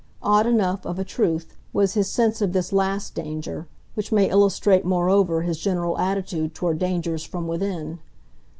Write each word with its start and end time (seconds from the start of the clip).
Odd 0.23 0.47
enough, 0.47 0.83
of 0.83 0.97
a 0.97 1.03
truth, 1.03 1.55
was 1.73 1.93
his 1.93 2.09
sense 2.09 2.41
of 2.41 2.53
this 2.53 2.73
last 2.73 3.13
danger 3.13 3.67
which 3.93 4.11
may 4.11 4.27
illustrate 4.27 4.83
moreover 4.83 5.43
his 5.43 5.59
general 5.59 5.95
attitude 5.99 6.55
toward 6.55 6.79
dangers 6.79 7.23
from 7.23 7.47
within. 7.47 7.99